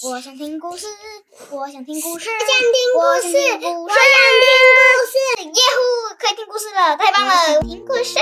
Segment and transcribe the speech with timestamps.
[0.00, 0.86] 我想听故事，
[1.50, 3.88] 我想听故事，我想听故事，我想听故
[5.10, 5.18] 事。
[5.42, 7.60] 耶呼，可以听故事了，太棒了！
[7.62, 8.20] 听故事。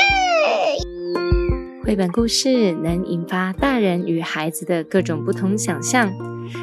[1.85, 6.11] 绘本故事能引发大人与孩子的各种不同想象，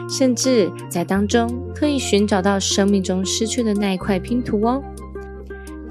[0.10, 4.82] 甚至在当中可以寻找到生命中失去的那一块拼图哦。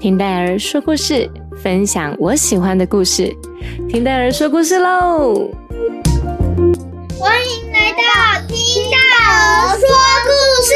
[0.01, 3.33] 听戴儿说故事，分享我喜欢的故事。
[3.87, 5.49] 听戴儿说故事喽！
[7.17, 7.62] 欢迎
[7.93, 8.01] 到
[8.47, 10.29] 听戴儿说故
[10.63, 10.73] 事。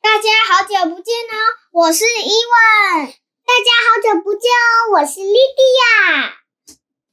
[0.00, 1.36] 大家好久不见哦，
[1.72, 3.06] 我是伊文。
[3.06, 6.32] 大家好久不见哦，我是莉迪亚。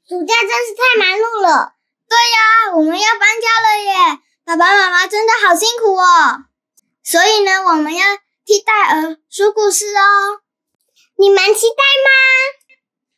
[0.07, 1.73] 暑假真是太忙碌了。
[2.07, 4.19] 对呀，我们要搬家了耶！
[4.45, 6.45] 爸爸妈妈真的好辛苦哦。
[7.03, 8.05] 所以呢，我们要
[8.45, 10.39] 替戴尔说故事哦。
[11.17, 12.09] 你们期待吗？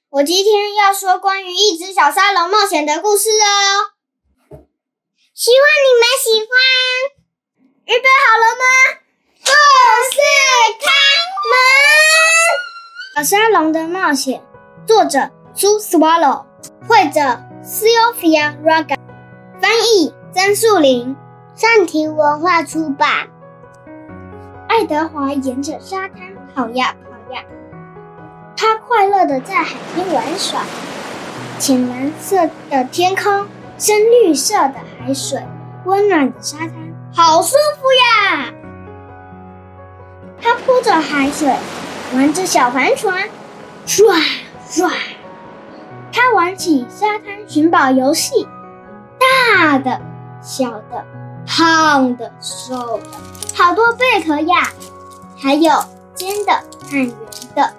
[0.10, 3.97] 我今天要说关于一只小沙龙冒险的故事哦。
[5.40, 6.50] 希望你们喜欢。
[7.86, 8.66] 预备好了吗？
[9.46, 9.52] 故
[10.12, 10.18] 事
[10.82, 10.90] 开
[11.46, 11.54] 门。
[13.18, 14.42] 小沙龙的冒险，
[14.88, 16.46] 作者苏 Swallow，
[16.88, 18.98] 绘者 Sylvia Raga，
[19.62, 21.16] 翻译曾树林，
[21.54, 23.28] 上庭文化出版。
[24.68, 27.44] 爱德华沿着沙滩跑呀跑呀，
[28.58, 30.64] 他快乐的在海边玩耍。
[31.60, 35.42] 浅蓝色的天空，深绿色的海海水，
[35.86, 36.72] 温暖的沙滩，
[37.16, 38.54] 好舒服呀！
[40.42, 41.48] 他泼着海水，
[42.14, 43.30] 玩着小帆船，
[43.86, 44.22] 唰
[44.70, 44.92] 唰。
[46.12, 48.50] 他玩起沙滩寻宝游戏，
[49.18, 50.02] 大的、
[50.42, 51.06] 小的、
[51.46, 53.06] 胖的、瘦的，
[53.56, 54.74] 好多贝壳呀！
[55.42, 55.72] 还有
[56.16, 56.52] 尖的
[56.84, 57.14] 和圆
[57.56, 57.74] 的，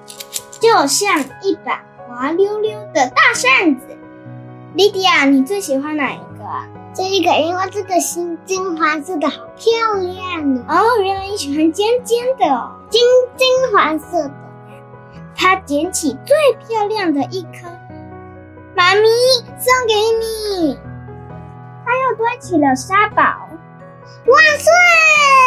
[0.61, 3.83] 就像一把滑溜溜的大扇子。
[4.73, 6.28] 莉迪亚，你最喜欢哪一个？
[6.95, 10.75] 这一个，因为这个金金黄色的好漂亮哦。
[10.75, 13.01] 哦，原来你喜欢尖尖的哦，金
[13.37, 14.31] 金黄色的。
[15.37, 17.69] 他捡起最漂亮的一颗，
[18.75, 19.03] 妈咪
[19.59, 20.79] 送给你。
[21.85, 23.23] 他又堆起了沙堡，
[24.27, 24.73] 万岁！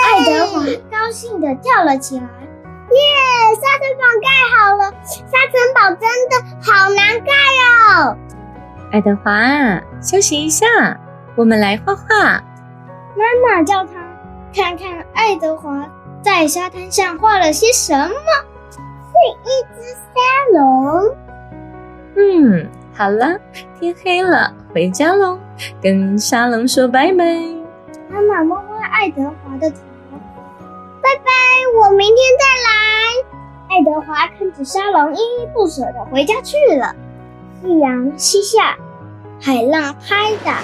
[0.06, 2.24] 爱德华高兴地跳了起来。
[2.24, 3.56] 耶！
[3.56, 7.32] 沙城堡盖好了，沙城堡真的好难盖
[7.96, 8.18] 哦。
[8.92, 10.66] 爱德华，休息一下，
[11.36, 12.44] 我们来画画。
[13.16, 13.94] 妈妈叫他
[14.54, 15.88] 看看爱德华
[16.22, 18.14] 在沙滩上画了些什么。
[19.12, 21.16] 是一只沙龙。
[22.16, 23.38] 嗯，好了，
[23.80, 25.38] 天黑了，回家喽，
[25.82, 27.24] 跟沙龙说拜拜。
[28.10, 29.78] 妈妈摸摸爱德华的头，
[31.02, 31.32] 拜拜，
[31.78, 32.72] 我明天再来。
[33.70, 36.96] 爱德华看着沙龙，依依不舍的回家去了。
[37.62, 38.76] 夕阳西下，
[39.42, 40.60] 海浪拍打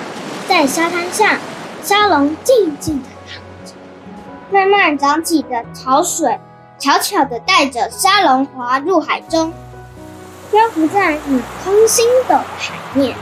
[0.48, 1.38] 在沙滩上，
[1.84, 3.74] 沙龙静静地躺着。
[4.50, 6.40] 慢慢涨起的潮水，
[6.80, 9.54] 悄悄地带着沙龙滑入海中，
[10.50, 13.16] 漂浮在你空心的海面。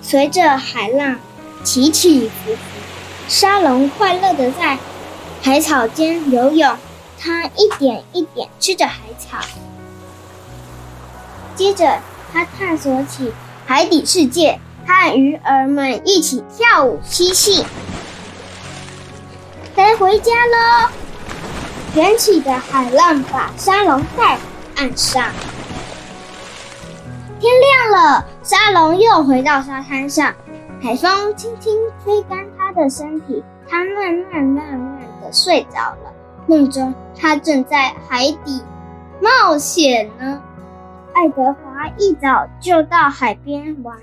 [0.00, 1.18] 随着海浪
[1.62, 2.58] 起起伏伏，
[3.28, 4.78] 沙龙快乐地在
[5.42, 6.76] 海草间游泳。
[7.20, 9.38] 它一点一点吃着海草。
[11.54, 12.00] 接着，
[12.32, 13.32] 他探索起
[13.64, 17.64] 海底世界，和鱼儿们一起跳舞嬉戏。
[19.74, 20.90] 该回家喽！
[21.94, 24.40] 卷起的海浪把沙龙带回
[24.76, 25.24] 岸上。
[27.40, 30.34] 天亮了，沙龙又回到沙滩上，
[30.80, 36.12] 海风轻轻吹干他的身体，他慢慢慢慢的睡着了。
[36.46, 38.62] 梦中，他正在海底
[39.20, 40.40] 冒险呢。
[41.14, 43.96] 爱德华一早就到海边玩，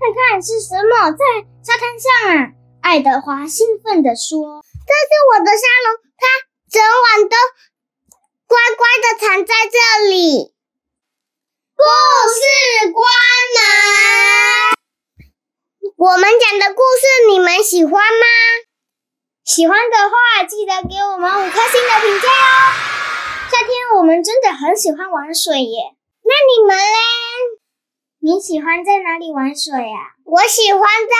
[0.00, 1.24] 看看是什么在
[1.62, 2.56] 沙滩上啊！
[2.80, 6.24] 爱德华兴奋地说：“这是我的沙龙，它
[6.72, 7.36] 整晚都
[8.46, 10.54] 乖乖的藏在这里。”
[11.76, 11.84] 故
[12.32, 13.04] 事关
[13.56, 13.60] 门。
[15.98, 18.26] 我们讲的故事你们喜欢吗？
[19.44, 22.72] 喜欢的话，记得给我们五颗星的评价哦。
[23.50, 23.68] 夏天
[23.98, 27.59] 我们真的很喜欢玩水耶，那你们嘞？
[28.22, 30.12] 你喜欢在哪里玩水呀？
[30.24, 31.14] 我喜欢在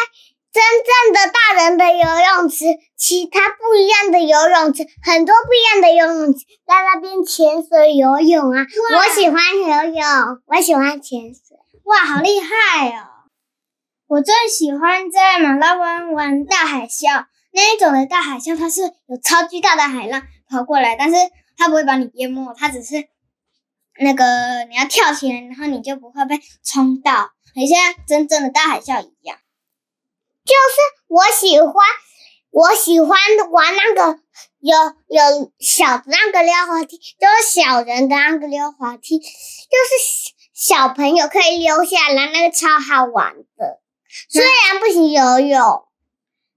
[0.53, 8.67] 真正的大人的游泳池，其他不一样的游泳池，很多不一样的游泳池，在那边潜水游泳啊。
[8.99, 10.05] 我喜欢游泳，
[10.45, 11.57] 我喜欢潜水。
[11.85, 13.09] 哇，好厉害哦！
[14.07, 17.25] 我最喜欢在马拉湾玩大海啸。
[17.53, 21.17] 那一种的大海啸，它是有超巨大的海浪跑过来，但是
[21.57, 23.09] 它不会把你淹没，它只是
[24.01, 29.39] 那个你要跳起来，然后你就不会被冲到，很像真正的大海啸一样。
[30.45, 31.75] 就是我喜欢，
[32.51, 33.19] 我喜欢
[33.51, 34.19] 玩那个
[34.59, 34.77] 有
[35.09, 43.81] 有小的那个溜滑梯，就是小人的那个溜滑梯，就是小朋友可以溜下来，那个超好玩的。
[44.29, 45.85] 虽然不行游泳。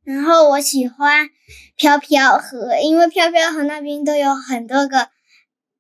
[0.06, 1.30] 然后我喜欢
[1.78, 5.08] 飘飘河，因为飘飘河那边都有很多个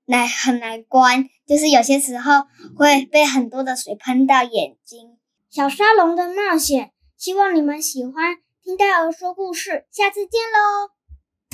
[0.05, 2.45] 难很难关，就是有些时候
[2.75, 5.17] 会被很多的水喷到眼睛。
[5.50, 8.38] 小沙龙的冒险，希望你们喜欢。
[8.63, 11.02] 听戴尔说故事，下次见喽。